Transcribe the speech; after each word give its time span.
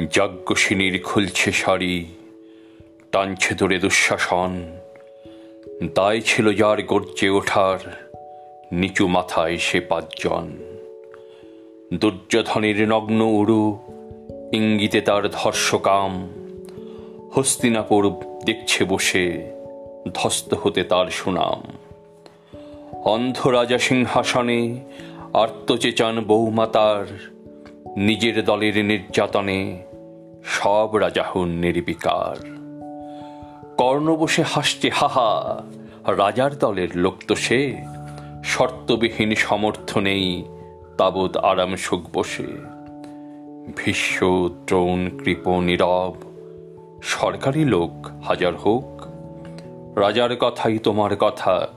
যজ্ঞসিনীর 0.00 1.02
খুলছে 1.02 1.52
শাড়ি, 1.52 2.06
টানছে 3.12 3.54
ধরে 3.54 3.78
দুঃশাসন। 3.78 4.78
দায় 5.94 6.20
ছিল 6.20 6.52
যার 6.52 6.82
গর্জে 6.82 7.28
ওঠার, 7.28 7.78
নিচু 8.72 9.06
মাথায় 9.06 9.58
সে 9.58 9.80
পাঁচজন। 9.80 10.52
দুর্যোধনের 11.94 12.88
নগ্ন 12.88 13.20
উড়ু, 13.20 13.78
ইঙ্গিতে 14.52 15.00
তার 15.00 15.28
ধর্ষকাম। 15.28 16.28
হস্তিনাপুর 17.34 18.10
দেখছে 18.44 18.84
বসে 18.84 19.50
ধস্ত 20.14 20.54
হতে 20.62 20.84
তার 20.84 21.06
সুনাম। 21.06 21.62
অন্ধ 23.04 23.46
রাজা 23.46 23.78
সিংহাসনে 23.78 24.80
আর্তচেচান 25.34 26.20
বৌমাতার 26.20 27.06
নিজের 27.96 28.44
দলের 28.44 28.84
নির্যাতনে 28.84 29.82
সব 30.44 30.96
রাজা 30.96 31.22
হন 31.22 31.48
নির্বিকার। 31.48 32.36
কর্ণ 33.78 34.16
বসে 34.16 34.42
হাসছে 34.42 34.90
হাহা 34.94 35.62
রাজার 36.06 36.58
দলের 36.58 36.88
লোক 36.94 37.14
তো 37.28 37.34
সে। 37.34 37.76
শর্তবিহীন 38.44 39.34
সমর্থ 39.34 39.98
নেই, 39.98 40.44
তাবৎ 40.98 41.36
আরাম 41.36 41.76
সুখ 41.76 42.00
বসে। 42.14 42.46
ভীষ্ম, 43.76 44.48
দ্রোণ, 44.66 45.18
কৃপ, 45.24 45.48
নীরব, 45.48 46.14
সরকারি 47.02 47.64
লোক 47.64 48.06
হাজার 48.24 48.56
হোক। 48.56 49.02
রাজার 49.98 50.36
কথাই 50.36 50.78
তোমার 50.78 51.16
কথা। 51.16 51.68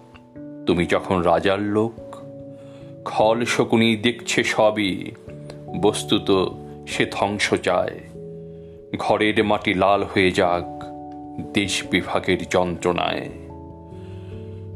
তুমি 0.66 0.86
যখন 0.86 1.22
রাজার 1.22 1.60
লোক, 1.60 2.16
খল 3.06 3.46
শকুনি 3.46 3.96
দেখছে 3.96 4.44
সবই। 4.44 5.12
বস্তুত 5.82 6.32
সে 6.88 7.06
ধ্বংস 7.06 7.54
চায়। 7.54 8.00
ঘরের 8.98 9.44
মাটি 9.44 9.74
লাল 9.74 10.04
হয়ে 10.04 10.32
যাক, 10.32 10.84
দেশ 11.54 11.84
বিভাগের 11.92 12.38
যন্ত্রণায়। 12.50 13.30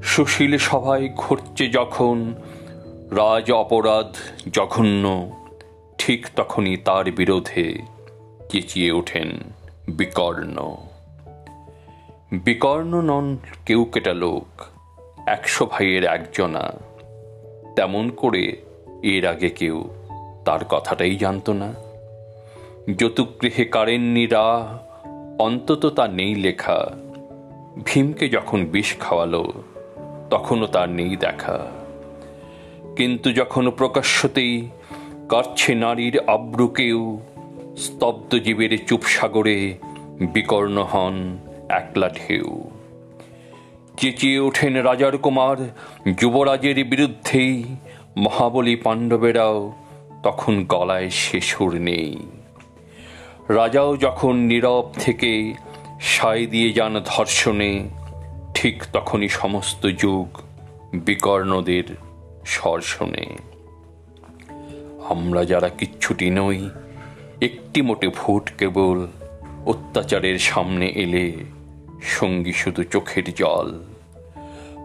সুশীল 0.03 0.57
সভায় 0.57 1.09
ঘটছে 1.17 1.67
যখন 1.67 2.33
রাজ 3.11 3.51
অপরাধ 3.51 4.15
জঘন্য, 4.53 5.31
ঠিক 5.97 6.27
তখনই 6.35 6.77
তার 6.77 7.11
বিরোধে 7.11 7.79
চেঁচিয়ে 8.49 8.91
ওঠেন 8.91 9.29
বিকর্ণ। 9.89 10.75
বিকর্ণ 12.33 13.01
নন 13.01 13.37
কেউ 13.65 13.85
কেটা 13.85 14.13
লোক, 14.13 14.63
একশো 15.25 15.65
ভাইয়ের 15.65 16.03
একজনা, 16.03 16.71
তেমন 17.75 18.09
করে 18.09 18.61
এর 19.03 19.25
আগে 19.25 19.49
কেউ। 19.49 19.89
তার 20.45 20.65
কথাটাই 20.65 21.15
জানত 21.15 21.49
না। 21.49 21.73
যতুগৃহে 22.97 23.65
কারেন্নিরা 23.65 24.79
অন্তত 25.39 25.93
তা 25.95 26.07
নেই 26.07 26.35
লেখা। 26.35 26.91
ভীমকে 27.85 28.29
যখন 28.29 28.65
বিষ 28.65 28.97
খাওয়ালো, 28.99 29.53
তখনও 30.29 30.67
তার 30.67 30.89
নেই 30.89 31.15
দেখা। 31.15 31.67
কিন্তু 32.95 33.33
যখন 33.33 33.69
প্রকাশ্যতেই 33.69 34.69
কাটছে 35.29 35.75
নারীর 35.75 36.19
আব্রুকেও 36.27 37.19
স্তব্ধ 37.77 38.35
জীবের 38.35 38.85
চুপসাগরে 38.85 39.77
বিকর্ণ 40.33 40.83
হন 40.83 41.37
একলা 41.69 42.09
ঢেউ। 42.09 42.69
চেঁচিয়ে 43.97 44.39
ওঠেন 44.39 44.75
রাজার 44.75 45.17
কুমার, 45.17 45.57
যুবরাজের 46.17 46.85
বিরুদ্ধেই 46.85 47.63
মহাবলী 48.17 48.75
পাণ্ডবেরাও 48.75 49.73
তখন 50.23 50.65
গলায় 50.65 51.09
সে 51.09 51.41
সুর 51.41 51.75
নেই। 51.75 52.17
রাজাও 53.49 53.97
যখন 53.97 54.35
নীরব 54.35 54.91
থেকে 54.99 55.53
সায় 56.01 56.45
দিয়ে 56.45 56.73
যান 56.73 57.01
ধর্ষণে, 57.05 57.89
ঠিক 58.53 58.83
তখনই 58.93 59.29
সমস্ত 59.29 59.87
যুগ 59.87 60.27
বিকর্ণদের 60.93 61.83
শোনে। 62.45 63.25
আমরা 65.09 65.45
যারা 65.45 65.69
কিচ্ছুটি 65.69 66.29
নই, 66.29 66.69
একটি 67.41 67.81
মোটে 67.81 68.07
ভোট 68.07 68.51
কেবল 68.57 69.07
অত্যাচারের 69.65 70.39
সামনে 70.39 70.87
এলে 70.87 71.31
সঙ্গী 72.01 72.51
শুধু 72.51 72.83
চোখের 72.83 73.33
জল। 73.33 73.79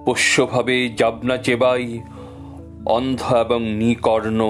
পোষ্যভাবে 0.05 0.89
যাবনা 0.89 1.37
চেবাই, 1.37 2.01
অন্ধ 2.87 3.35
এবং 3.35 3.73
নিকর্ণ 3.73 4.41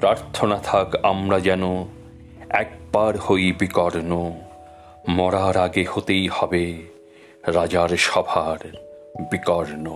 প্রার্থনা 0.00 0.58
থাক 0.64 0.88
আমরা 1.02 1.38
যেন 1.40 1.64
একবার 2.62 3.12
হই 3.16 3.52
বিকর্ণ 3.52 4.12
মরার 5.08 5.56
আগে 5.56 5.84
হতেই 5.92 6.28
হবে 6.28 6.64
রাজার 7.46 7.88
সভার 7.88 8.60
বিকর্ণ। 9.30 9.86